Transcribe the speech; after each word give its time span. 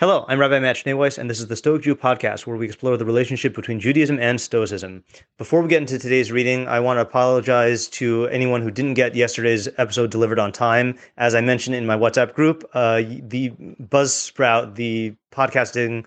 Hello, 0.00 0.24
I'm 0.28 0.38
Rabbi 0.38 0.60
Matt 0.60 0.76
Schneeweiss, 0.76 1.18
and 1.18 1.28
this 1.28 1.40
is 1.40 1.48
the 1.48 1.56
Stoic 1.56 1.82
Jew 1.82 1.96
podcast, 1.96 2.46
where 2.46 2.56
we 2.56 2.66
explore 2.66 2.96
the 2.96 3.04
relationship 3.04 3.52
between 3.52 3.80
Judaism 3.80 4.20
and 4.20 4.40
Stoicism. 4.40 5.02
Before 5.38 5.60
we 5.60 5.66
get 5.66 5.80
into 5.80 5.98
today's 5.98 6.30
reading, 6.30 6.68
I 6.68 6.78
want 6.78 6.98
to 6.98 7.00
apologize 7.00 7.88
to 7.88 8.28
anyone 8.28 8.62
who 8.62 8.70
didn't 8.70 8.94
get 8.94 9.16
yesterday's 9.16 9.66
episode 9.76 10.12
delivered 10.12 10.38
on 10.38 10.52
time. 10.52 10.96
As 11.16 11.34
I 11.34 11.40
mentioned 11.40 11.74
in 11.74 11.84
my 11.84 11.96
WhatsApp 11.96 12.32
group, 12.34 12.62
uh, 12.74 13.02
the 13.02 13.50
Buzzsprout, 13.82 14.76
the 14.76 15.16
podcasting 15.32 16.06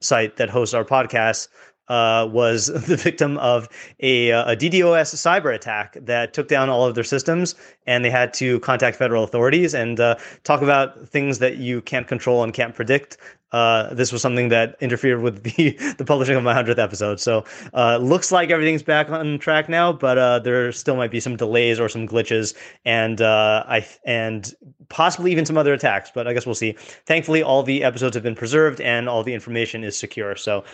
site 0.00 0.36
that 0.36 0.48
hosts 0.48 0.72
our 0.72 0.86
podcast, 0.86 1.48
uh, 1.88 2.28
was 2.30 2.66
the 2.86 2.96
victim 2.96 3.38
of 3.38 3.68
a, 4.00 4.30
a, 4.30 4.56
DDoS 4.56 5.14
cyber 5.14 5.54
attack 5.54 5.96
that 6.00 6.32
took 6.32 6.48
down 6.48 6.68
all 6.68 6.84
of 6.84 6.94
their 6.94 7.04
systems, 7.04 7.54
and 7.86 8.04
they 8.04 8.10
had 8.10 8.32
to 8.34 8.60
contact 8.60 8.96
federal 8.96 9.24
authorities 9.24 9.74
and 9.74 10.00
uh, 10.00 10.16
talk 10.44 10.62
about 10.62 11.08
things 11.08 11.38
that 11.38 11.56
you 11.56 11.80
can't 11.82 12.06
control 12.06 12.42
and 12.42 12.52
can't 12.52 12.74
predict. 12.74 13.16
Uh, 13.52 13.94
this 13.94 14.12
was 14.12 14.20
something 14.20 14.50
that 14.50 14.76
interfered 14.80 15.22
with 15.22 15.42
the, 15.56 15.70
the 15.96 16.04
publishing 16.04 16.36
of 16.36 16.42
my 16.42 16.54
100th 16.54 16.78
episode. 16.78 17.20
So, 17.20 17.44
uh, 17.72 17.96
looks 17.96 18.30
like 18.30 18.50
everything's 18.50 18.82
back 18.82 19.08
on 19.08 19.38
track 19.38 19.68
now, 19.68 19.92
but 19.92 20.18
uh, 20.18 20.38
there 20.40 20.70
still 20.72 20.96
might 20.96 21.10
be 21.10 21.20
some 21.20 21.36
delays 21.36 21.80
or 21.80 21.88
some 21.88 22.06
glitches, 22.06 22.54
and 22.84 23.22
uh, 23.22 23.64
I 23.66 23.86
and 24.04 24.54
possibly 24.88 25.32
even 25.32 25.46
some 25.46 25.56
other 25.56 25.72
attacks. 25.72 26.10
But 26.14 26.28
I 26.28 26.34
guess 26.34 26.44
we'll 26.44 26.54
see. 26.54 26.72
Thankfully, 27.06 27.42
all 27.42 27.62
the 27.62 27.84
episodes 27.84 28.14
have 28.14 28.22
been 28.22 28.34
preserved 28.34 28.80
and 28.80 29.08
all 29.08 29.22
the 29.22 29.34
information 29.34 29.84
is 29.84 29.98
secure. 29.98 30.36
So. 30.36 30.64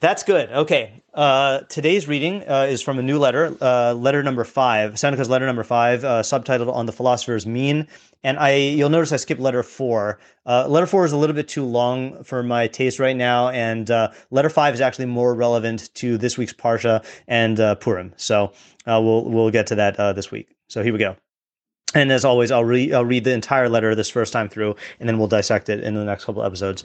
That's 0.00 0.22
good. 0.22 0.50
Okay. 0.50 1.02
Uh, 1.12 1.60
today's 1.68 2.08
reading 2.08 2.42
uh, 2.48 2.66
is 2.70 2.80
from 2.80 2.98
a 2.98 3.02
new 3.02 3.18
letter, 3.18 3.54
uh, 3.60 3.92
letter 3.92 4.22
number 4.22 4.44
five, 4.44 4.98
Seneca's 4.98 5.28
letter 5.28 5.44
number 5.44 5.64
five, 5.64 6.04
uh, 6.04 6.22
subtitled 6.22 6.72
"On 6.72 6.86
the 6.86 6.92
Philosopher's 6.92 7.46
Mean." 7.46 7.86
And 8.24 8.38
I, 8.38 8.54
you'll 8.54 8.90
notice 8.90 9.12
I 9.12 9.16
skipped 9.16 9.40
letter 9.40 9.62
four. 9.62 10.18
Uh, 10.46 10.66
letter 10.68 10.86
four 10.86 11.04
is 11.04 11.12
a 11.12 11.18
little 11.18 11.36
bit 11.36 11.48
too 11.48 11.64
long 11.64 12.22
for 12.24 12.42
my 12.42 12.66
taste 12.66 12.98
right 12.98 13.16
now, 13.16 13.50
and 13.50 13.90
uh, 13.90 14.10
letter 14.30 14.48
five 14.48 14.72
is 14.72 14.80
actually 14.80 15.06
more 15.06 15.34
relevant 15.34 15.92
to 15.96 16.16
this 16.16 16.38
week's 16.38 16.54
parsha 16.54 17.04
and 17.28 17.58
Purim. 17.80 18.14
So 18.16 18.52
we'll 18.86 19.24
we'll 19.24 19.50
get 19.50 19.66
to 19.66 19.74
that 19.74 19.96
this 20.14 20.30
week. 20.30 20.48
So 20.68 20.82
here 20.82 20.94
we 20.94 20.98
go. 20.98 21.16
And 21.94 22.10
as 22.12 22.24
always, 22.24 22.50
I'll 22.50 22.64
read 22.64 22.94
I'll 22.94 23.04
read 23.04 23.24
the 23.24 23.32
entire 23.32 23.68
letter 23.68 23.94
this 23.94 24.08
first 24.08 24.32
time 24.32 24.48
through, 24.48 24.76
and 24.98 25.08
then 25.08 25.18
we'll 25.18 25.28
dissect 25.28 25.68
it 25.68 25.82
in 25.82 25.94
the 25.94 26.04
next 26.04 26.24
couple 26.24 26.42
episodes. 26.42 26.84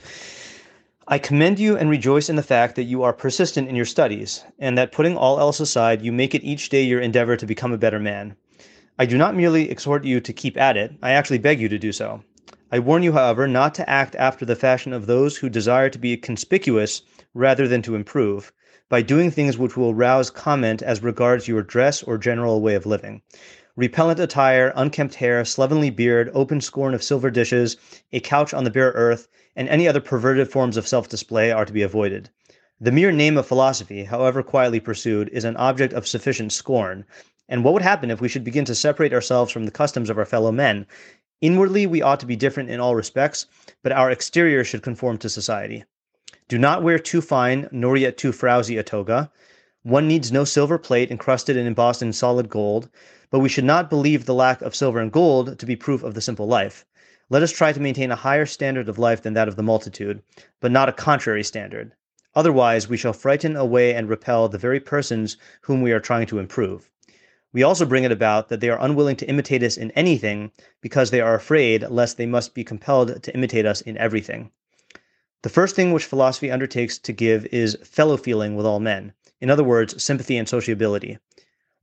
I 1.08 1.20
commend 1.20 1.60
you 1.60 1.78
and 1.78 1.88
rejoice 1.88 2.30
in 2.30 2.36
the 2.36 2.42
fact 2.42 2.76
that 2.76 2.86
you 2.86 3.04
are 3.04 3.14
persistent 3.14 3.70
in 3.70 3.76
your 3.76 3.86
studies, 3.86 4.44
and 4.58 4.76
that 4.76 4.92
putting 4.92 5.16
all 5.16 5.40
else 5.40 5.60
aside, 5.60 6.02
you 6.02 6.12
make 6.12 6.34
it 6.34 6.44
each 6.44 6.70
day 6.70 6.82
your 6.82 7.00
endeavor 7.00 7.38
to 7.38 7.46
become 7.46 7.72
a 7.72 7.78
better 7.78 8.00
man. 8.00 8.36
I 8.98 9.06
do 9.06 9.16
not 9.16 9.36
merely 9.36 9.70
exhort 9.70 10.04
you 10.04 10.20
to 10.20 10.34
keep 10.34 10.58
at 10.58 10.78
it, 10.78 10.94
I 11.04 11.12
actually 11.12 11.38
beg 11.38 11.62
you 11.62 11.70
to 11.70 11.78
do 11.78 11.92
so. 11.92 12.24
I 12.72 12.80
warn 12.80 13.04
you, 13.04 13.12
however, 13.12 13.48
not 13.48 13.76
to 13.76 13.88
act 13.88 14.16
after 14.16 14.46
the 14.46 14.56
fashion 14.56 14.94
of 14.94 15.06
those 15.06 15.38
who 15.38 15.48
desire 15.48 15.92
to 15.92 16.00
be 16.00 16.18
conspicuous 16.18 17.04
rather 17.36 17.68
than 17.68 17.84
to 17.84 17.94
improve, 17.94 18.52
by 18.90 19.04
doing 19.04 19.30
things 19.30 19.60
which 19.60 19.78
will 19.78 19.94
rouse 19.94 20.32
comment 20.32 20.82
as 20.82 21.04
regards 21.04 21.48
your 21.48 21.62
dress 21.62 22.02
or 22.02 22.18
general 22.18 22.62
way 22.62 22.74
of 22.74 22.88
living. 22.88 23.22
Repellent 23.78 24.22
attire, 24.22 24.72
unkempt 24.78 25.16
hair, 25.16 25.44
slovenly 25.44 25.90
beard, 25.90 26.32
open 26.34 26.62
scorn 26.62 26.94
of 26.94 27.04
silver 27.04 27.30
dishes, 27.30 27.76
a 28.14 28.22
couch 28.22 28.54
on 28.54 28.64
the 28.64 28.70
bare 28.70 28.92
earth, 28.92 29.28
and 29.54 29.68
any 29.68 29.86
other 29.86 30.00
perverted 30.00 30.50
forms 30.50 30.78
of 30.78 30.88
self 30.88 31.10
display 31.10 31.52
are 31.52 31.66
to 31.66 31.74
be 31.74 31.82
avoided. 31.82 32.30
The 32.80 32.94
mere 32.94 33.12
name 33.12 33.38
of 33.38 33.46
philosophy, 33.46 34.06
however 34.06 34.44
quietly 34.44 34.80
pursued, 34.80 35.28
is 35.34 35.44
an 35.44 35.58
object 35.58 35.92
of 35.92 36.08
sufficient 36.08 36.54
scorn. 36.54 37.04
And 37.50 37.66
what 37.66 37.74
would 37.74 37.82
happen 37.82 38.10
if 38.10 38.22
we 38.22 38.30
should 38.30 38.46
begin 38.46 38.64
to 38.64 38.76
separate 38.76 39.12
ourselves 39.12 39.52
from 39.52 39.66
the 39.66 39.72
customs 39.72 40.10
of 40.10 40.18
our 40.18 40.24
fellow 40.24 40.54
men? 40.54 40.88
Inwardly, 41.42 41.86
we 41.86 42.02
ought 42.02 42.22
to 42.22 42.26
be 42.26 42.38
different 42.38 42.70
in 42.70 42.80
all 42.80 42.96
respects, 42.96 43.46
but 43.84 43.92
our 43.92 44.10
exterior 44.10 44.64
should 44.64 44.84
conform 44.84 45.18
to 45.18 45.28
society. 45.28 45.84
Do 46.48 46.58
not 46.58 46.82
wear 46.82 46.98
too 46.98 47.20
fine, 47.20 47.68
nor 47.74 47.98
yet 47.98 48.18
too 48.18 48.32
frowsy 48.32 48.78
a 48.78 48.84
toga. 48.84 49.30
One 49.84 50.08
needs 50.08 50.32
no 50.32 50.46
silver 50.46 50.78
plate 50.78 51.12
encrusted 51.12 51.58
and 51.58 51.68
embossed 51.68 52.02
in 52.02 52.14
solid 52.14 52.48
gold, 52.48 52.90
but 53.30 53.40
we 53.40 53.50
should 53.50 53.64
not 53.64 53.90
believe 53.90 54.26
the 54.26 54.34
lack 54.34 54.62
of 54.62 54.76
silver 54.76 55.00
and 55.00 55.12
gold 55.12 55.58
to 55.60 55.66
be 55.66 55.76
proof 55.76 56.04
of 56.04 56.14
the 56.14 56.22
simple 56.22 56.48
life. 56.48 56.86
Let 57.30 57.42
us 57.42 57.52
try 57.52 57.74
to 57.74 57.80
maintain 57.80 58.12
a 58.12 58.16
higher 58.16 58.46
standard 58.46 58.88
of 58.88 59.00
life 59.00 59.22
than 59.22 59.34
that 59.34 59.48
of 59.48 59.56
the 59.56 59.64
multitude, 59.64 60.22
but 60.60 60.72
not 60.72 60.90
a 60.90 60.94
contrary 60.94 61.44
standard. 61.44 61.94
Otherwise, 62.36 62.88
we 62.88 62.98
shall 62.98 63.14
frighten 63.14 63.56
away 63.56 63.94
and 63.96 64.10
repel 64.10 64.50
the 64.50 64.58
very 64.58 64.80
persons 64.80 65.38
whom 65.62 65.82
we 65.82 65.92
are 65.92 66.00
trying 66.00 66.28
to 66.28 66.38
improve. 66.38 66.92
We 67.54 67.64
also 67.64 67.86
bring 67.86 68.04
it 68.04 68.12
about 68.12 68.50
that 68.50 68.60
they 68.60 68.70
are 68.70 68.82
unwilling 68.82 69.16
to 69.16 69.30
imitate 69.30 69.64
us 69.64 69.78
in 69.78 69.92
anything 69.92 70.52
because 70.82 71.10
they 71.12 71.22
are 71.22 71.36
afraid 71.36 71.84
lest 71.90 72.18
they 72.18 72.26
must 72.26 72.54
be 72.54 72.66
compelled 72.66 73.24
to 73.24 73.34
imitate 73.34 73.66
us 73.66 73.80
in 73.80 73.98
everything. 73.98 74.52
The 75.42 75.50
first 75.50 75.76
thing 75.76 75.94
which 75.94 76.06
philosophy 76.06 76.52
undertakes 76.52 76.98
to 76.98 77.14
give 77.14 77.46
is 77.54 77.78
fellow 77.84 78.18
feeling 78.18 78.56
with 78.56 78.66
all 78.66 78.80
men, 78.80 79.14
in 79.40 79.50
other 79.50 79.64
words, 79.64 80.04
sympathy 80.04 80.38
and 80.38 80.50
sociability. 80.50 81.18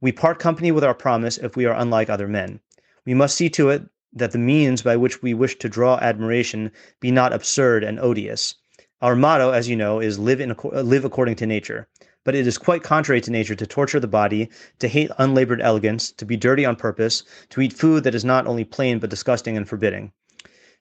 We 0.02 0.10
part 0.10 0.40
company 0.40 0.72
with 0.72 0.82
our 0.82 0.94
promise 0.94 1.38
if 1.38 1.54
we 1.54 1.64
are 1.64 1.78
unlike 1.78 2.10
other 2.10 2.26
men. 2.26 2.58
We 3.06 3.14
must 3.14 3.36
see 3.36 3.48
to 3.50 3.70
it 3.70 3.84
that 4.12 4.32
the 4.32 4.38
means 4.38 4.82
by 4.82 4.96
which 4.96 5.22
we 5.22 5.32
wish 5.32 5.56
to 5.58 5.68
draw 5.68 5.96
admiration 6.02 6.72
be 6.98 7.12
not 7.12 7.32
absurd 7.32 7.84
and 7.84 8.00
odious. 8.00 8.56
Our 9.00 9.14
motto, 9.14 9.52
as 9.52 9.68
you 9.68 9.76
know, 9.76 10.00
is 10.00 10.18
live, 10.18 10.40
in, 10.40 10.50
uh, 10.50 10.80
live 10.80 11.04
according 11.04 11.36
to 11.36 11.46
nature. 11.46 11.86
But 12.24 12.34
it 12.34 12.48
is 12.48 12.58
quite 12.58 12.82
contrary 12.82 13.20
to 13.20 13.30
nature 13.30 13.54
to 13.54 13.64
torture 13.64 14.00
the 14.00 14.08
body, 14.08 14.50
to 14.80 14.88
hate 14.88 15.12
unlabored 15.18 15.60
elegance, 15.60 16.10
to 16.10 16.24
be 16.24 16.36
dirty 16.36 16.64
on 16.64 16.74
purpose, 16.74 17.22
to 17.50 17.60
eat 17.60 17.72
food 17.72 18.02
that 18.02 18.16
is 18.16 18.24
not 18.24 18.48
only 18.48 18.64
plain 18.64 18.98
but 18.98 19.08
disgusting 19.08 19.56
and 19.56 19.68
forbidding. 19.68 20.10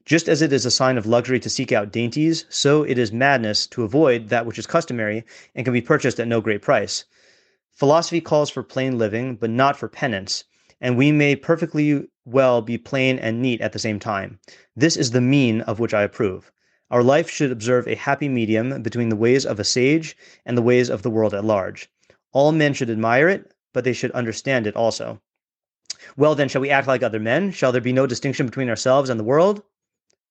Just 0.03 0.27
as 0.27 0.41
it 0.41 0.51
is 0.51 0.65
a 0.65 0.71
sign 0.71 0.97
of 0.97 1.05
luxury 1.05 1.39
to 1.41 1.49
seek 1.49 1.71
out 1.71 1.91
dainties, 1.91 2.45
so 2.49 2.81
it 2.81 2.97
is 2.97 3.11
madness 3.11 3.67
to 3.67 3.83
avoid 3.83 4.29
that 4.29 4.47
which 4.47 4.57
is 4.57 4.65
customary 4.65 5.23
and 5.53 5.63
can 5.63 5.73
be 5.73 5.81
purchased 5.81 6.19
at 6.19 6.27
no 6.27 6.41
great 6.41 6.63
price. 6.63 7.05
Philosophy 7.73 8.21
calls 8.21 8.49
for 8.49 8.63
plain 8.63 8.97
living, 8.97 9.35
but 9.35 9.49
not 9.49 9.77
for 9.77 9.87
penance, 9.87 10.43
and 10.79 10.97
we 10.97 11.11
may 11.11 11.35
perfectly 11.35 12.07
well 12.25 12.61
be 12.61 12.77
plain 12.77 13.17
and 13.17 13.41
neat 13.41 13.61
at 13.61 13.71
the 13.71 13.79
same 13.79 13.99
time. 13.99 14.39
This 14.75 14.97
is 14.97 15.11
the 15.11 15.21
mean 15.21 15.61
of 15.61 15.79
which 15.79 15.93
I 15.93 16.03
approve. 16.03 16.51
Our 16.89 17.03
life 17.03 17.29
should 17.29 17.51
observe 17.51 17.87
a 17.87 17.95
happy 17.95 18.27
medium 18.27 18.81
between 18.83 19.09
the 19.09 19.15
ways 19.15 19.45
of 19.45 19.59
a 19.59 19.63
sage 19.63 20.17
and 20.45 20.57
the 20.57 20.61
ways 20.61 20.89
of 20.89 21.01
the 21.01 21.09
world 21.09 21.33
at 21.33 21.45
large. 21.45 21.89
All 22.33 22.51
men 22.51 22.73
should 22.73 22.89
admire 22.89 23.29
it, 23.29 23.53
but 23.73 23.83
they 23.83 23.93
should 23.93 24.11
understand 24.11 24.67
it 24.67 24.75
also. 24.75 25.21
Well, 26.17 26.35
then, 26.35 26.49
shall 26.49 26.61
we 26.61 26.69
act 26.69 26.87
like 26.87 27.03
other 27.03 27.19
men? 27.19 27.51
Shall 27.51 27.71
there 27.71 27.79
be 27.79 27.93
no 27.93 28.05
distinction 28.07 28.45
between 28.45 28.69
ourselves 28.69 29.09
and 29.09 29.19
the 29.19 29.23
world? 29.23 29.63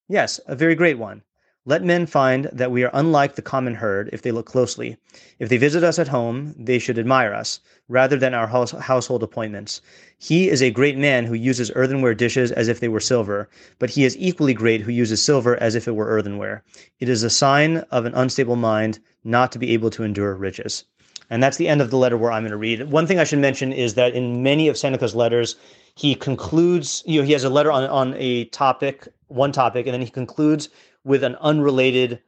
Yes, 0.09 0.41
a 0.47 0.55
very 0.55 0.75
great 0.75 0.99
one. 0.99 1.23
Let 1.71 1.85
men 1.85 2.07
find 2.07 2.51
that 2.53 2.73
we 2.73 2.83
are 2.83 2.91
unlike 2.93 3.37
the 3.37 3.43
common 3.43 3.77
herd 3.77 4.11
if 4.13 4.23
they 4.23 4.33
look 4.33 4.47
closely. 4.47 4.97
If 5.39 5.49
they 5.49 5.57
visit 5.57 5.85
us 5.85 6.01
at 6.01 6.09
home, 6.09 6.53
they 6.59 6.81
should 6.81 6.99
admire 6.99 7.33
us, 7.33 7.61
rather 7.89 8.17
than 8.17 8.35
our 8.35 8.49
house- 8.49 8.73
household 8.73 9.23
appointments. 9.23 9.81
He 10.19 10.49
is 10.49 10.65
a 10.65 10.73
great 10.73 10.99
man 10.99 11.27
who 11.27 11.35
uses 11.35 11.71
earthenware 11.77 12.15
dishes 12.15 12.51
as 12.51 12.67
if 12.67 12.81
they 12.81 12.89
were 12.89 12.99
silver, 12.99 13.49
but 13.79 13.91
he 13.91 14.03
is 14.03 14.17
equally 14.19 14.53
great 14.53 14.81
who 14.81 14.91
uses 14.91 15.23
silver 15.23 15.57
as 15.63 15.77
if 15.77 15.87
it 15.87 15.95
were 15.95 16.09
earthenware. 16.09 16.65
It 16.99 17.09
is 17.09 17.23
a 17.23 17.31
sign 17.31 17.85
of 17.93 18.05
an 18.05 18.15
unstable 18.17 18.57
mind 18.57 18.99
not 19.23 19.53
to 19.53 19.61
be 19.61 19.71
able 19.71 19.91
to 19.91 20.03
endure 20.03 20.35
riches. 20.35 20.83
And 21.31 21.41
that's 21.41 21.57
the 21.57 21.69
end 21.69 21.81
of 21.81 21.91
the 21.91 21.97
letter 21.97 22.17
where 22.17 22.33
I'm 22.33 22.43
going 22.43 22.51
to 22.51 22.57
read. 22.57 22.91
One 22.91 23.07
thing 23.07 23.21
I 23.21 23.25
should 23.25 23.39
mention 23.39 23.73
is 23.73 23.95
that 23.95 24.15
in 24.15 24.43
many 24.43 24.67
of 24.67 24.77
Seneca's 24.77 25.15
letters, 25.15 25.55
he 25.95 26.17
concludes, 26.17 27.05
you 27.07 27.21
know, 27.21 27.27
he 27.27 27.33
has 27.33 27.45
a 27.45 27.49
letter 27.49 27.71
on, 27.71 27.85
on 27.85 28.15
a 28.17 28.47
topic, 28.47 29.07
one 29.29 29.53
topic, 29.53 29.87
and 29.87 29.95
then 29.95 30.03
he 30.03 30.11
concludes 30.11 30.69
with 31.05 31.25
an 31.25 31.37
unrelated 31.37 32.21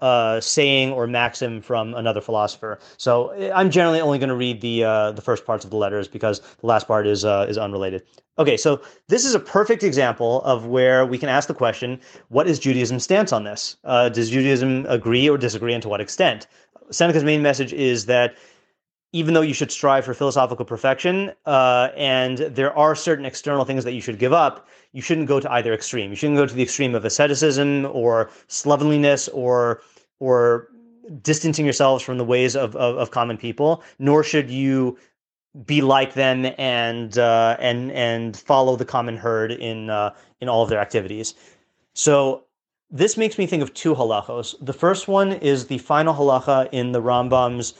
uh, 0.00 0.40
saying 0.40 0.92
or 0.92 1.06
maxim 1.06 1.60
from 1.60 1.94
another 1.94 2.20
philosopher. 2.20 2.78
So 2.96 3.28
eh, 3.30 3.52
I'm 3.54 3.70
generally 3.70 4.00
only 4.00 4.18
going 4.18 4.30
to 4.30 4.34
read 4.34 4.60
the 4.60 4.84
uh, 4.84 5.12
the 5.12 5.22
first 5.22 5.44
parts 5.44 5.64
of 5.64 5.70
the 5.70 5.76
letters 5.76 6.08
because 6.08 6.40
the 6.40 6.66
last 6.66 6.86
part 6.86 7.06
is 7.06 7.24
uh, 7.24 7.46
is 7.48 7.58
unrelated. 7.58 8.02
Okay, 8.38 8.56
so 8.56 8.80
this 9.08 9.26
is 9.26 9.34
a 9.34 9.40
perfect 9.40 9.82
example 9.82 10.42
of 10.42 10.66
where 10.66 11.04
we 11.04 11.18
can 11.18 11.28
ask 11.28 11.48
the 11.48 11.54
question: 11.54 12.00
What 12.28 12.46
is 12.46 12.58
Judaism's 12.58 13.04
stance 13.04 13.32
on 13.32 13.44
this? 13.44 13.76
Uh, 13.84 14.08
does 14.08 14.30
Judaism 14.30 14.86
agree 14.88 15.28
or 15.28 15.36
disagree, 15.36 15.74
and 15.74 15.82
to 15.82 15.88
what 15.88 16.00
extent? 16.00 16.46
Seneca's 16.90 17.24
main 17.24 17.42
message 17.42 17.72
is 17.72 18.06
that 18.06 18.36
even 19.12 19.34
though 19.34 19.40
you 19.40 19.54
should 19.54 19.72
strive 19.72 20.04
for 20.04 20.14
philosophical 20.14 20.64
perfection, 20.64 21.32
uh, 21.46 21.88
and 21.96 22.38
there 22.38 22.76
are 22.78 22.94
certain 22.94 23.24
external 23.24 23.64
things 23.64 23.84
that 23.84 23.92
you 23.92 24.00
should 24.00 24.18
give 24.18 24.32
up, 24.32 24.68
you 24.92 25.02
shouldn't 25.02 25.26
go 25.26 25.40
to 25.40 25.50
either 25.52 25.72
extreme. 25.74 26.10
You 26.10 26.16
shouldn't 26.16 26.38
go 26.38 26.46
to 26.46 26.54
the 26.54 26.62
extreme 26.62 26.94
of 26.94 27.04
asceticism 27.04 27.86
or 27.86 28.30
slovenliness 28.46 29.28
or 29.28 29.82
or 30.20 30.68
distancing 31.22 31.64
yourselves 31.64 32.04
from 32.04 32.18
the 32.18 32.24
ways 32.24 32.54
of, 32.54 32.76
of, 32.76 32.96
of 32.96 33.10
common 33.10 33.36
people, 33.36 33.82
nor 33.98 34.22
should 34.22 34.48
you 34.48 34.96
be 35.66 35.80
like 35.80 36.14
them 36.14 36.46
and 36.58 37.18
uh, 37.18 37.56
and 37.58 37.90
and 37.92 38.36
follow 38.36 38.76
the 38.76 38.84
common 38.84 39.16
herd 39.16 39.50
in 39.50 39.90
uh, 39.90 40.14
in 40.40 40.48
all 40.48 40.62
of 40.62 40.68
their 40.68 40.78
activities. 40.78 41.34
So 41.94 42.44
this 42.90 43.16
makes 43.16 43.38
me 43.38 43.46
think 43.46 43.62
of 43.62 43.74
two 43.74 43.94
halachos. 43.94 44.54
The 44.60 44.72
first 44.72 45.08
one 45.08 45.32
is 45.32 45.66
the 45.66 45.78
final 45.78 46.14
halacha 46.14 46.68
in 46.72 46.92
the 46.92 47.02
Rambam's 47.02 47.74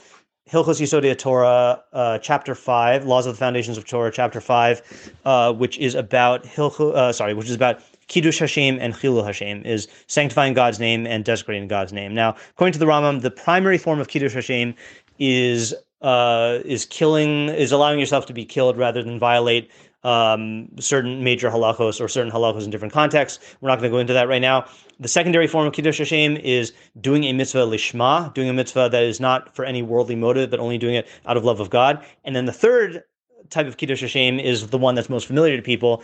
Hilchos 0.51 0.81
Yesodei 0.81 1.17
Torah, 1.17 1.81
uh, 1.93 2.17
chapter 2.17 2.53
five, 2.55 3.05
Laws 3.05 3.25
of 3.25 3.35
the 3.35 3.39
Foundations 3.39 3.77
of 3.77 3.85
Torah, 3.85 4.11
chapter 4.11 4.41
five, 4.41 4.81
uh, 5.23 5.53
which 5.53 5.77
is 5.77 5.95
about 5.95 6.43
Hilcho, 6.43 6.93
uh, 6.93 7.13
sorry, 7.13 7.33
which 7.33 7.47
is 7.47 7.55
about 7.55 7.79
Kiddush 8.07 8.39
Hashem 8.39 8.77
and 8.81 8.93
Chilul 8.93 9.25
Hashem, 9.25 9.63
is 9.63 9.87
sanctifying 10.07 10.53
God's 10.53 10.77
name 10.77 11.07
and 11.07 11.23
desecrating 11.23 11.69
God's 11.69 11.93
name. 11.93 12.13
Now, 12.13 12.35
according 12.49 12.73
to 12.73 12.79
the 12.79 12.85
Rambam, 12.85 13.21
the 13.21 13.31
primary 13.31 13.77
form 13.77 14.01
of 14.01 14.09
Kiddush 14.09 14.33
Hashem 14.33 14.75
is 15.19 15.73
uh, 16.01 16.59
is 16.65 16.85
killing, 16.85 17.47
is 17.47 17.71
allowing 17.71 17.99
yourself 17.99 18.25
to 18.25 18.33
be 18.33 18.43
killed 18.43 18.75
rather 18.75 19.01
than 19.01 19.19
violate 19.19 19.71
um, 20.03 20.67
certain 20.79 21.23
major 21.23 21.49
halachos 21.49 22.01
or 22.01 22.07
certain 22.07 22.31
halachos 22.31 22.63
in 22.63 22.69
different 22.69 22.93
contexts. 22.93 23.39
We're 23.61 23.69
not 23.69 23.79
going 23.79 23.91
to 23.91 23.95
go 23.95 23.99
into 23.99 24.13
that 24.13 24.27
right 24.27 24.41
now. 24.41 24.65
The 24.99 25.07
secondary 25.07 25.47
form 25.47 25.67
of 25.67 25.73
Kiddush 25.73 25.99
Hashem 25.99 26.37
is 26.37 26.73
doing 26.99 27.23
a 27.25 27.33
mitzvah 27.33 27.65
lishma, 27.65 28.33
doing 28.33 28.49
a 28.49 28.53
mitzvah 28.53 28.89
that 28.91 29.03
is 29.03 29.19
not 29.19 29.55
for 29.55 29.65
any 29.65 29.81
worldly 29.81 30.15
motive, 30.15 30.49
but 30.49 30.59
only 30.59 30.77
doing 30.77 30.95
it 30.95 31.07
out 31.25 31.37
of 31.37 31.43
love 31.43 31.59
of 31.59 31.69
God. 31.69 32.03
And 32.23 32.35
then 32.35 32.45
the 32.45 32.53
third 32.53 33.03
type 33.49 33.67
of 33.67 33.77
Kiddush 33.77 34.01
Hashem 34.01 34.39
is 34.39 34.67
the 34.67 34.77
one 34.77 34.95
that's 34.95 35.09
most 35.09 35.27
familiar 35.27 35.55
to 35.57 35.63
people, 35.63 36.03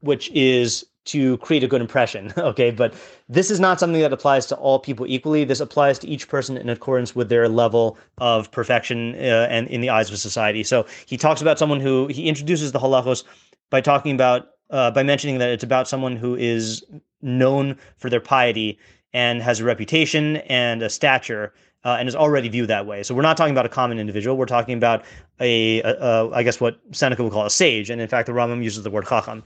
which 0.00 0.30
is 0.30 0.86
to 1.04 1.36
create 1.38 1.62
a 1.62 1.68
good 1.68 1.80
impression. 1.80 2.32
Okay, 2.44 2.70
but 2.70 2.94
this 3.28 3.50
is 3.50 3.58
not 3.58 3.80
something 3.80 4.00
that 4.02 4.12
applies 4.12 4.46
to 4.46 4.56
all 4.56 4.78
people 4.78 5.06
equally. 5.06 5.44
This 5.44 5.60
applies 5.60 5.98
to 6.00 6.06
each 6.06 6.28
person 6.28 6.56
in 6.56 6.68
accordance 6.68 7.16
with 7.16 7.28
their 7.28 7.48
level 7.48 7.96
of 8.18 8.50
perfection 8.50 9.14
uh, 9.14 9.48
and 9.50 9.66
in 9.68 9.80
the 9.80 9.88
eyes 9.88 10.10
of 10.10 10.18
society. 10.18 10.62
So 10.62 10.86
he 11.06 11.16
talks 11.16 11.40
about 11.40 11.58
someone 11.58 11.80
who 11.80 12.06
he 12.08 12.28
introduces 12.28 12.72
the 12.72 12.78
halachos 12.78 13.24
by 13.70 13.80
talking 13.80 14.14
about 14.14 14.50
uh, 14.70 14.90
by 14.90 15.02
mentioning 15.02 15.38
that 15.38 15.50
it's 15.50 15.64
about 15.64 15.88
someone 15.88 16.16
who 16.16 16.36
is 16.36 16.84
known 17.22 17.76
for 17.96 18.10
their 18.10 18.20
piety 18.20 18.78
and 19.12 19.42
has 19.42 19.60
a 19.60 19.64
reputation 19.64 20.36
and 20.48 20.82
a 20.82 20.90
stature 20.90 21.52
uh, 21.84 21.96
and 21.98 22.08
is 22.08 22.16
already 22.16 22.48
viewed 22.48 22.68
that 22.68 22.86
way. 22.86 23.02
So 23.02 23.14
we're 23.14 23.22
not 23.22 23.36
talking 23.36 23.52
about 23.52 23.66
a 23.66 23.70
common 23.70 23.98
individual. 23.98 24.36
We're 24.36 24.46
talking 24.46 24.76
about 24.76 25.04
a, 25.40 25.82
a, 25.82 25.96
a 26.00 26.30
I 26.32 26.42
guess 26.42 26.60
what 26.60 26.80
Seneca 26.92 27.22
would 27.22 27.32
call 27.32 27.46
a 27.46 27.50
sage. 27.50 27.90
And 27.90 28.00
in 28.00 28.08
fact, 28.08 28.26
the 28.26 28.32
Rambam 28.32 28.62
uses 28.62 28.82
the 28.82 28.90
word 28.90 29.06
chacham. 29.06 29.44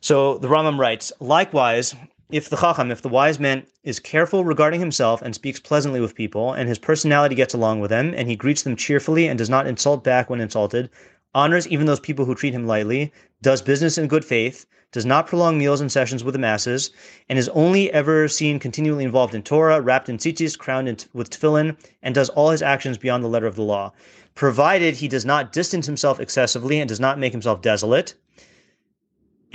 So 0.00 0.38
the 0.38 0.48
Rambam 0.48 0.78
writes, 0.78 1.12
likewise, 1.20 1.94
if 2.30 2.50
the 2.50 2.56
chacham, 2.56 2.90
if 2.90 3.02
the 3.02 3.08
wise 3.08 3.38
man 3.38 3.64
is 3.84 4.00
careful 4.00 4.44
regarding 4.44 4.80
himself 4.80 5.22
and 5.22 5.34
speaks 5.34 5.60
pleasantly 5.60 6.00
with 6.00 6.14
people, 6.14 6.52
and 6.52 6.68
his 6.68 6.78
personality 6.78 7.34
gets 7.34 7.54
along 7.54 7.80
with 7.80 7.90
them, 7.90 8.12
and 8.16 8.28
he 8.28 8.34
greets 8.36 8.62
them 8.62 8.76
cheerfully 8.76 9.28
and 9.28 9.38
does 9.38 9.48
not 9.48 9.66
insult 9.66 10.02
back 10.02 10.28
when 10.28 10.40
insulted, 10.40 10.90
honors 11.34 11.68
even 11.68 11.86
those 11.86 12.00
people 12.00 12.24
who 12.24 12.34
treat 12.34 12.52
him 12.52 12.66
lightly, 12.66 13.12
does 13.42 13.62
business 13.62 13.96
in 13.96 14.08
good 14.08 14.24
faith, 14.24 14.66
does 14.90 15.06
not 15.06 15.26
prolong 15.26 15.58
meals 15.58 15.80
and 15.80 15.92
sessions 15.92 16.24
with 16.24 16.32
the 16.32 16.38
masses, 16.38 16.90
and 17.28 17.38
is 17.38 17.48
only 17.50 17.92
ever 17.92 18.26
seen 18.26 18.58
continually 18.58 19.04
involved 19.04 19.34
in 19.34 19.42
Torah, 19.42 19.80
wrapped 19.80 20.08
in 20.08 20.16
tzitzis, 20.16 20.58
crowned 20.58 20.88
in 20.88 20.96
t- 20.96 21.06
with 21.12 21.30
tefillin, 21.30 21.76
and 22.02 22.14
does 22.14 22.28
all 22.30 22.50
his 22.50 22.62
actions 22.62 22.98
beyond 22.98 23.22
the 23.22 23.28
letter 23.28 23.46
of 23.46 23.56
the 23.56 23.62
law, 23.62 23.92
provided 24.34 24.96
he 24.96 25.08
does 25.08 25.24
not 25.24 25.52
distance 25.52 25.86
himself 25.86 26.18
excessively 26.18 26.80
and 26.80 26.88
does 26.88 27.00
not 27.00 27.18
make 27.18 27.32
himself 27.32 27.62
desolate, 27.62 28.14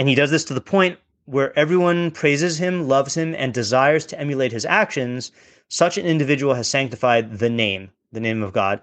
and 0.02 0.10
he 0.10 0.16
does 0.16 0.32
this 0.32 0.46
to 0.46 0.56
the 0.56 0.62
point 0.62 0.98
where 1.26 1.56
everyone 1.58 2.10
praises 2.10 2.58
him, 2.58 2.88
loves 2.88 3.16
him, 3.16 3.36
and 3.36 3.54
desires 3.54 4.04
to 4.08 4.20
emulate 4.20 4.52
his 4.52 4.66
actions. 4.66 5.32
Such 5.68 5.96
an 6.00 6.08
individual 6.08 6.56
has 6.56 6.68
sanctified 6.68 7.38
the 7.38 7.52
name, 7.52 7.92
the 8.12 8.20
name 8.20 8.42
of 8.42 8.52
God. 8.52 8.82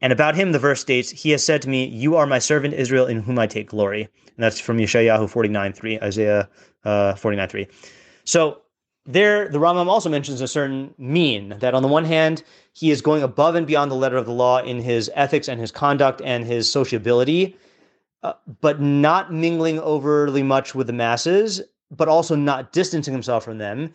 And 0.00 0.12
about 0.12 0.36
him, 0.36 0.52
the 0.52 0.60
verse 0.60 0.80
states, 0.80 1.10
He 1.10 1.32
has 1.32 1.44
said 1.44 1.60
to 1.62 1.68
me, 1.68 1.86
You 1.86 2.14
are 2.14 2.24
my 2.24 2.38
servant 2.38 2.74
Israel, 2.74 3.06
in 3.06 3.20
whom 3.20 3.36
I 3.36 3.48
take 3.48 3.70
glory. 3.70 4.02
And 4.02 4.44
that's 4.44 4.60
from 4.60 4.78
Yeshayahu 4.78 5.28
49 5.28 5.72
3, 5.72 5.98
Isaiah 6.02 6.48
uh, 6.84 7.16
49 7.16 7.48
3. 7.48 7.66
So 8.22 8.60
there, 9.06 9.48
the 9.48 9.58
Rambam 9.58 9.88
also 9.88 10.08
mentions 10.08 10.40
a 10.40 10.46
certain 10.46 10.94
mean 10.98 11.56
that 11.58 11.74
on 11.74 11.82
the 11.82 11.88
one 11.88 12.04
hand, 12.04 12.44
he 12.74 12.92
is 12.92 13.02
going 13.02 13.24
above 13.24 13.56
and 13.56 13.66
beyond 13.66 13.90
the 13.90 13.96
letter 13.96 14.16
of 14.16 14.26
the 14.26 14.32
law 14.32 14.58
in 14.62 14.80
his 14.80 15.10
ethics 15.16 15.48
and 15.48 15.60
his 15.60 15.72
conduct 15.72 16.22
and 16.24 16.44
his 16.44 16.70
sociability 16.70 17.56
uh, 18.22 18.34
but 18.60 18.80
not 18.80 19.32
mingling 19.32 19.78
overly 19.80 20.42
much 20.42 20.74
with 20.74 20.86
the 20.86 20.92
masses, 20.92 21.60
but 21.90 22.08
also 22.08 22.34
not 22.34 22.72
distancing 22.72 23.14
himself 23.14 23.44
from 23.44 23.58
them. 23.58 23.92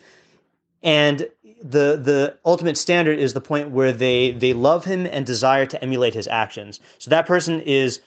And 0.82 1.28
the 1.62 1.96
the 1.96 2.36
ultimate 2.44 2.76
standard 2.76 3.18
is 3.18 3.32
the 3.32 3.40
point 3.40 3.70
where 3.70 3.92
they 3.92 4.32
they 4.32 4.52
love 4.52 4.84
him 4.84 5.06
and 5.06 5.24
desire 5.24 5.66
to 5.66 5.82
emulate 5.82 6.14
his 6.14 6.28
actions. 6.28 6.80
So 6.98 7.10
that 7.10 7.26
person 7.26 7.60
is 7.62 8.00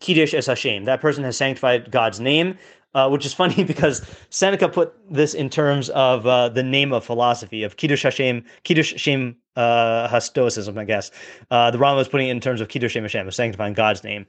Kiddush 0.00 0.34
es 0.34 0.46
Hashem. 0.46 0.84
That 0.84 1.00
person 1.00 1.24
has 1.24 1.36
sanctified 1.36 1.90
God's 1.90 2.20
name, 2.20 2.58
uh, 2.94 3.08
which 3.08 3.24
is 3.24 3.34
funny 3.42 3.64
because 3.64 4.06
Seneca 4.30 4.68
put 4.68 4.94
this 5.10 5.34
in 5.34 5.50
terms 5.50 5.90
of 5.90 6.26
uh, 6.26 6.48
the 6.48 6.62
name 6.62 6.92
of 6.92 7.04
philosophy 7.04 7.62
of 7.62 7.76
Kiddush 7.76 8.02
Hashem, 8.02 8.44
Kiddush 8.64 8.92
Hashem 8.92 9.36
uh, 9.56 10.08
Hastoicism, 10.08 10.78
I 10.78 10.84
guess. 10.84 11.10
Uh, 11.50 11.70
the 11.70 11.78
Rambam 11.78 11.96
was 11.96 12.08
putting 12.08 12.28
it 12.28 12.32
in 12.32 12.40
terms 12.40 12.60
of 12.60 12.68
Kiddush 12.68 12.94
Hashem, 12.94 13.26
of 13.26 13.34
sanctifying 13.34 13.74
God's 13.74 14.04
name. 14.04 14.26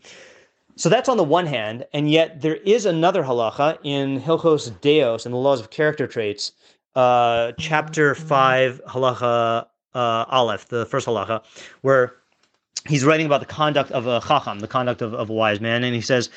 So 0.80 0.88
that's 0.88 1.10
on 1.10 1.18
the 1.18 1.26
one 1.26 1.46
hand, 1.46 1.86
and 1.92 2.10
yet 2.10 2.40
there 2.40 2.56
is 2.56 2.86
another 2.86 3.22
halacha 3.22 3.80
in 3.84 4.22
Hilchos 4.22 4.80
Deos 4.80 5.26
in 5.26 5.34
the 5.34 5.38
laws 5.38 5.60
of 5.60 5.72
character 5.72 6.08
traits, 6.08 6.54
uh, 6.96 7.52
chapter 7.60 8.16
five, 8.16 8.80
halacha 8.88 9.66
uh, 9.94 10.26
aleph, 10.30 10.70
the 10.70 10.86
first 10.86 11.06
halacha, 11.06 11.44
where 11.82 12.16
he's 12.88 13.04
writing 13.04 13.26
about 13.26 13.42
the 13.42 13.46
conduct 13.46 13.92
of 13.92 14.08
a 14.08 14.22
chacham, 14.22 14.60
the 14.60 14.70
conduct 14.70 15.02
of, 15.02 15.14
of 15.14 15.30
a 15.30 15.34
wise 15.34 15.60
man, 15.60 15.84
and 15.84 15.94
he 15.94 16.00
says, 16.00 16.30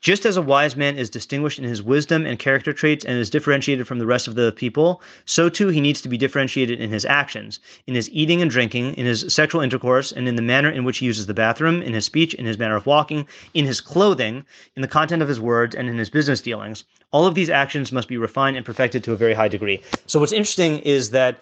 just 0.00 0.24
as 0.24 0.36
a 0.36 0.42
wise 0.42 0.76
man 0.76 0.96
is 0.96 1.10
distinguished 1.10 1.58
in 1.58 1.64
his 1.64 1.82
wisdom 1.82 2.24
and 2.24 2.38
character 2.38 2.72
traits 2.72 3.04
and 3.04 3.18
is 3.18 3.30
differentiated 3.30 3.86
from 3.86 3.98
the 3.98 4.06
rest 4.06 4.28
of 4.28 4.36
the 4.36 4.52
people, 4.52 5.02
so 5.24 5.48
too 5.48 5.68
he 5.68 5.80
needs 5.80 6.00
to 6.00 6.08
be 6.08 6.16
differentiated 6.16 6.80
in 6.80 6.90
his 6.90 7.04
actions, 7.04 7.58
in 7.86 7.94
his 7.94 8.08
eating 8.10 8.40
and 8.40 8.50
drinking, 8.50 8.94
in 8.94 9.06
his 9.06 9.24
sexual 9.28 9.60
intercourse, 9.60 10.12
and 10.12 10.28
in 10.28 10.36
the 10.36 10.42
manner 10.42 10.70
in 10.70 10.84
which 10.84 10.98
he 10.98 11.06
uses 11.06 11.26
the 11.26 11.34
bathroom, 11.34 11.82
in 11.82 11.94
his 11.94 12.04
speech, 12.04 12.34
in 12.34 12.46
his 12.46 12.58
manner 12.58 12.76
of 12.76 12.86
walking, 12.86 13.26
in 13.54 13.64
his 13.64 13.80
clothing, 13.80 14.44
in 14.76 14.82
the 14.82 14.88
content 14.88 15.22
of 15.22 15.28
his 15.28 15.40
words, 15.40 15.74
and 15.74 15.88
in 15.88 15.98
his 15.98 16.10
business 16.10 16.40
dealings. 16.40 16.84
All 17.10 17.26
of 17.26 17.34
these 17.34 17.50
actions 17.50 17.90
must 17.90 18.08
be 18.08 18.18
refined 18.18 18.56
and 18.56 18.64
perfected 18.64 19.02
to 19.04 19.12
a 19.12 19.16
very 19.16 19.34
high 19.34 19.48
degree. 19.48 19.82
So 20.06 20.20
what's 20.20 20.32
interesting 20.32 20.78
is 20.80 21.10
that 21.10 21.40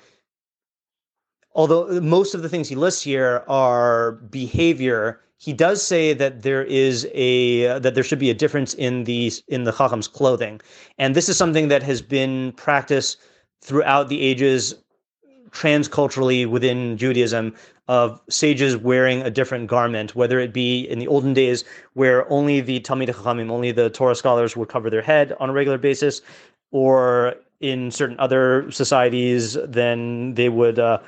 although 1.54 2.00
most 2.00 2.34
of 2.34 2.42
the 2.42 2.48
things 2.48 2.68
he 2.68 2.76
lists 2.76 3.02
here 3.02 3.44
are 3.48 4.12
behavior 4.12 5.20
he 5.38 5.52
does 5.52 5.84
say 5.84 6.12
that 6.14 6.42
there 6.42 6.64
is 6.64 7.06
a 7.14 7.66
uh, 7.68 7.78
that 7.78 7.94
there 7.94 8.04
should 8.04 8.18
be 8.18 8.30
a 8.30 8.34
difference 8.34 8.74
in 8.74 9.04
the 9.04 9.32
in 9.48 9.64
the 9.64 9.72
chacham's 9.72 10.08
clothing, 10.08 10.60
and 10.98 11.14
this 11.14 11.28
is 11.28 11.36
something 11.36 11.68
that 11.68 11.82
has 11.82 12.02
been 12.02 12.52
practiced 12.52 13.18
throughout 13.62 14.08
the 14.08 14.22
ages 14.22 14.74
transculturally 15.50 16.46
within 16.46 16.96
Judaism 16.98 17.54
of 17.88 18.20
sages 18.28 18.76
wearing 18.76 19.22
a 19.22 19.30
different 19.30 19.68
garment, 19.68 20.14
whether 20.14 20.38
it 20.40 20.52
be 20.52 20.80
in 20.80 20.98
the 20.98 21.06
olden 21.06 21.32
days 21.32 21.64
where 21.94 22.30
only 22.30 22.60
the 22.60 22.80
Talmid 22.80 23.08
Chachamim, 23.08 23.50
only 23.50 23.72
the 23.72 23.90
Torah 23.90 24.14
scholars 24.14 24.56
would 24.56 24.68
cover 24.68 24.90
their 24.90 25.02
head 25.02 25.34
on 25.38 25.50
a 25.50 25.52
regular 25.52 25.78
basis, 25.78 26.20
or 26.72 27.36
in 27.60 27.90
certain 27.90 28.18
other 28.18 28.70
societies, 28.70 29.56
then 29.66 30.34
they 30.34 30.48
would, 30.48 30.78
uh, 30.78 30.98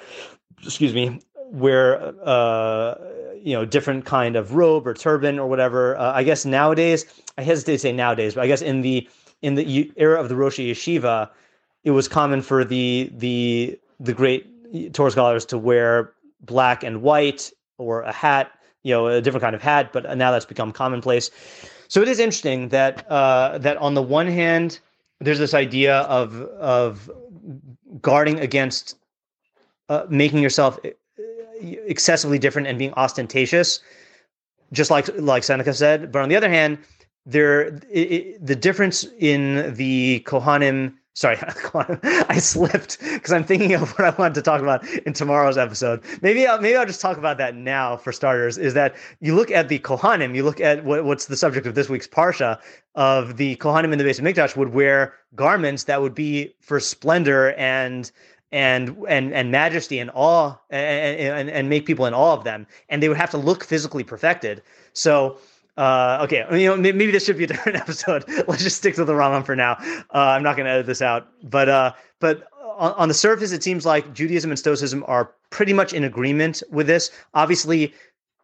excuse 0.63 0.95
me, 0.95 1.21
wear 1.51 2.15
uh, 2.25 2.95
you 3.43 3.55
know 3.55 3.65
different 3.65 4.05
kind 4.05 4.37
of 4.37 4.55
robe 4.55 4.87
or 4.87 4.95
turban 4.95 5.39
or 5.39 5.49
whatever. 5.49 5.97
Uh, 5.97 6.13
I 6.13 6.23
guess 6.23 6.45
nowadays, 6.45 7.05
I 7.37 7.43
hesitate 7.43 7.73
to 7.73 7.79
say 7.79 7.93
nowadays, 7.93 8.35
but 8.35 8.45
I 8.45 8.47
guess 8.47 8.63
in 8.63 8.83
the 8.83 9.09
in 9.43 9.55
the 9.55 9.93
era 9.97 10.21
of 10.21 10.29
the 10.29 10.37
Rosh 10.37 10.59
Yeshiva, 10.59 11.31
it 11.85 11.93
was 11.93 12.09
common 12.09 12.43
for 12.43 12.65
the 12.65 13.11
the 13.17 13.79
the 14.01 14.13
great 14.13 14.93
Torah 14.93 15.11
scholars 15.11 15.45
to 15.47 15.59
wear 15.59 16.13
black 16.41 16.83
and 16.83 17.03
white 17.03 17.51
or 17.79 18.03
a 18.03 18.13
hat, 18.13 18.53
you 18.83 18.93
know, 18.93 19.07
a 19.07 19.21
different 19.21 19.43
kind 19.43 19.55
of 19.55 19.63
hat. 19.63 19.93
But 19.93 20.17
now 20.17 20.31
that's 20.31 20.45
become 20.45 20.73
commonplace. 20.73 21.31
So 21.89 22.03
it 22.03 22.09
is 22.09 22.19
interesting 22.19 22.69
that 22.69 23.11
uh, 23.11 23.59
that 23.59 23.77
on 23.79 23.95
the 23.95 24.03
one 24.03 24.27
hand, 24.27 24.79
there's 25.21 25.39
this 25.39 25.55
idea 25.55 26.01
of 26.01 26.43
of 26.43 27.11
guarding 28.03 28.39
against 28.41 28.97
uh, 29.89 30.07
making 30.09 30.41
yourself 30.41 30.79
excessively 31.61 32.39
different 32.39 32.69
and 32.69 32.79
being 32.79 32.93
ostentatious, 32.95 33.81
just 34.73 34.91
like 34.91 35.09
like 35.19 35.45
Seneca 35.45 35.75
said. 35.75 36.13
But 36.13 36.23
on 36.23 36.29
the 36.29 36.37
other 36.37 36.51
hand, 36.51 36.79
there 37.27 37.63
it, 37.63 37.83
it, 37.91 38.47
the 38.47 38.57
difference 38.57 39.05
in 39.19 39.75
the 39.75 40.23
Kohanim. 40.27 40.95
Sorry, 41.15 41.37
I 42.29 42.39
slipped 42.39 43.01
because 43.01 43.33
I'm 43.33 43.43
thinking 43.43 43.75
of 43.75 43.91
what 43.99 44.05
I 44.05 44.11
wanted 44.11 44.35
to 44.35 44.43
talk 44.43 44.61
about 44.63 44.89
in 44.99 45.13
tomorrow's 45.13 45.59
episode. 45.59 46.01
Maybe 46.23 46.47
I'll, 46.47 46.61
maybe 46.61 46.77
I'll 46.77 46.87
just 46.87 47.01
talk 47.01 47.19
about 47.19 47.39
that 47.39 47.57
now 47.57 47.97
for 47.97 48.13
starters. 48.13 48.57
Is 48.57 48.75
that 48.75 48.95
you 49.21 49.35
look 49.35 49.51
at 49.51 49.69
the 49.69 49.81
Kohanim, 49.81 50.37
you 50.37 50.45
look 50.45 50.61
at 50.61 50.85
what, 50.85 51.05
what's 51.05 51.27
the 51.27 51.37
subject 51.37 51.67
of 51.67 51.75
this 51.75 51.89
week's 51.89 52.07
parsha 52.07 52.61
of 52.95 53.37
the 53.37 53.57
Kohanim 53.57 53.93
in 53.93 53.99
the 53.99 54.05
Beis 54.05 54.21
HaMikdash 54.21 54.57
would 54.57 54.73
wear 54.73 55.13
garments 55.35 55.85
that 55.85 56.01
would 56.01 56.15
be 56.15 56.55
for 56.61 56.79
splendor 56.79 57.53
and 57.55 58.13
and 58.53 58.97
and 59.09 59.33
and 59.35 59.51
majesty 59.51 59.99
and 59.99 60.11
awe 60.15 60.55
and, 60.71 61.21
and 61.21 61.51
and 61.51 61.69
make 61.69 61.87
people 61.87 62.07
in 62.07 62.15
awe 62.15 62.33
of 62.33 62.45
them 62.45 62.67
and 62.89 63.03
they 63.03 63.09
would 63.09 63.19
have 63.19 63.31
to 63.31 63.39
look 63.39 63.65
physically 63.65 64.05
perfected 64.05 64.63
so 64.93 65.39
uh, 65.79 66.19
okay, 66.25 66.45
you 66.61 66.67
know, 66.67 66.77
maybe 66.77 67.13
this 67.13 67.25
should 67.25 67.39
be 67.39 67.45
a 67.45 67.47
different 67.55 67.79
episode. 67.79 68.25
Let's 68.49 68.65
just 68.65 68.77
stick 68.77 68.97
to 68.97 69.05
the 69.05 69.13
Rambam 69.13 69.47
for 69.47 69.55
now. 69.55 69.77
Uh, 70.13 70.35
I'm 70.35 70.43
not 70.43 70.57
going 70.57 70.67
to 70.67 70.73
edit 70.73 70.87
this 70.87 71.01
out, 71.01 71.29
but 71.45 71.69
uh, 71.69 71.93
but 72.19 72.49
on, 72.77 72.93
on, 72.95 73.09
the 73.09 73.15
surface, 73.15 73.53
it 73.53 73.63
seems 73.63 73.87
like 73.87 74.13
Judaism 74.13 74.51
and 74.51 74.59
Stoicism 74.59 75.05
are 75.07 75.33
pretty 75.51 75.73
much 75.73 75.93
in 75.93 76.03
agreement 76.03 76.65
with 76.71 76.89
this. 76.89 77.13
Obviously, 77.35 77.95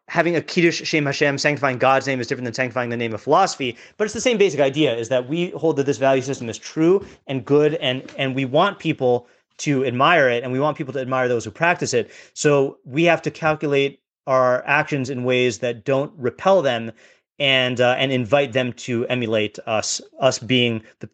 having 0.06 0.37
a 0.37 0.40
kiddush 0.40 0.82
Shem 0.84 1.06
Hashem, 1.06 1.38
sanctifying 1.38 1.78
God's 1.78 2.06
name, 2.06 2.20
is 2.20 2.28
different 2.28 2.44
than 2.44 2.54
sanctifying 2.54 2.90
the 2.90 2.96
name 2.96 3.12
of 3.12 3.20
philosophy. 3.20 3.76
But 3.96 4.04
it's 4.04 4.14
the 4.14 4.20
same 4.20 4.38
basic 4.38 4.61
idea: 4.61 4.96
is 4.96 5.08
that 5.08 5.28
we 5.28 5.50
hold 5.50 5.76
that 5.76 5.87
this 5.87 5.99
value 5.99 6.23
system 6.23 6.49
is 6.49 6.56
true 6.56 7.04
and 7.26 7.44
good, 7.44 7.75
and 7.76 8.08
and 8.16 8.37
we 8.37 8.44
want 8.44 8.78
people 8.78 9.26
to 9.58 9.84
admire 9.84 10.28
it, 10.28 10.42
and 10.42 10.52
we 10.52 10.61
want 10.61 10.76
people 10.76 10.92
to 10.92 11.00
admire 11.00 11.28
those 11.28 11.44
who 11.44 11.50
practice 11.50 11.94
it. 11.94 12.11
So 12.34 12.78
we 12.84 13.04
have 13.04 13.23
to 13.23 13.30
calculate 13.30 14.00
our 14.26 14.66
actions 14.66 15.11
in 15.11 15.25
ways 15.25 15.58
that 15.58 15.84
don't 15.84 16.12
repel 16.16 16.62
them 16.62 16.92
and 17.38 17.80
uh, 17.80 17.96
and 17.99 18.12
invite 18.12 18.52
them 18.52 18.73
to 18.73 19.06
emulate 19.06 19.58
us 19.66 20.00
us 20.20 20.38
being 20.38 20.82
the, 21.00 21.08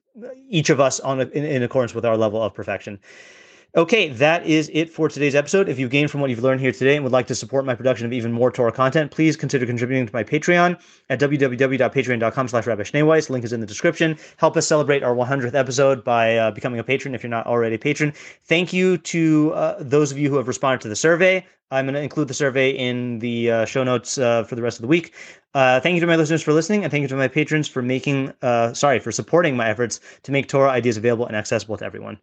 each 0.49 0.71
of 0.71 0.81
us 0.81 1.01
on 1.01 1.21
a, 1.21 1.25
in, 1.29 1.45
in 1.45 1.63
accordance 1.63 1.95
with 1.95 2.05
our 2.05 2.17
level 2.17 2.43
of 2.43 2.53
perfection 2.53 2.99
Okay, 3.77 4.09
that 4.09 4.45
is 4.45 4.69
it 4.75 4.91
for 4.91 5.09
today's 5.09 5.37
episode. 5.37 5.69
If 5.69 5.79
you've 5.79 5.93
gained 5.93 6.11
from 6.11 6.21
what 6.21 6.29
you've 6.29 6.43
learned 6.43 6.61
here 6.61 6.73
today 6.73 6.97
and 6.97 7.05
would 7.05 7.13
like 7.13 7.29
to 7.29 7.37
support 7.37 7.65
my 7.65 7.77
production 7.77 8.05
of 8.05 8.13
even 8.13 8.33
more 8.33 8.51
Torah 8.51 8.73
content, 8.73 9.13
please 9.13 9.37
consider 9.37 9.65
contributing 9.65 10.07
to 10.07 10.13
my 10.13 10.25
Patreon 10.25 10.77
at 11.09 11.21
www.patreon.com 11.21 12.49
slash 12.49 12.67
Rabbi 12.67 12.83
Schneeweiss. 12.83 13.31
Link 13.31 13.45
is 13.45 13.53
in 13.53 13.61
the 13.61 13.67
description. 13.67 14.19
Help 14.39 14.57
us 14.57 14.67
celebrate 14.67 15.05
our 15.05 15.15
100th 15.15 15.55
episode 15.55 16.03
by 16.03 16.37
uh, 16.37 16.51
becoming 16.51 16.81
a 16.81 16.85
patron 16.85 17.15
if 17.15 17.23
you're 17.23 17.31
not 17.31 17.47
already 17.47 17.77
a 17.77 17.79
patron. 17.79 18.13
Thank 18.43 18.73
you 18.73 18.99
to 18.99 19.53
uh, 19.55 19.77
those 19.79 20.11
of 20.11 20.19
you 20.19 20.31
who 20.31 20.37
have 20.37 20.49
responded 20.49 20.81
to 20.81 20.89
the 20.89 20.97
survey. 20.97 21.47
I'm 21.71 21.85
going 21.85 21.95
to 21.95 22.03
include 22.03 22.27
the 22.27 22.35
survey 22.35 22.71
in 22.71 23.21
the 23.21 23.53
uh, 23.53 23.65
show 23.67 23.85
notes 23.85 24.19
uh, 24.19 24.43
for 24.43 24.57
the 24.57 24.63
rest 24.63 24.79
of 24.79 24.83
the 24.83 24.89
week. 24.89 25.15
Uh, 25.55 25.79
thank 25.79 25.95
you 25.95 26.01
to 26.01 26.09
my 26.09 26.17
listeners 26.17 26.43
for 26.43 26.53
listening, 26.53 26.83
and 26.83 26.91
thank 26.91 27.03
you 27.03 27.09
to 27.09 27.15
my 27.15 27.29
patrons 27.29 27.69
for 27.69 27.83
making, 27.83 28.33
uh, 28.43 28.75
sorry, 28.75 28.99
for 28.99 29.13
supporting 29.13 29.57
my 29.57 29.69
efforts 29.69 30.01
to 30.25 30.33
make 30.33 30.49
Torah 30.49 30.71
ideas 30.71 30.97
available 30.97 31.27
and 31.27 31.37
accessible 31.37 31.77
to 31.77 31.85
everyone. 31.85 32.19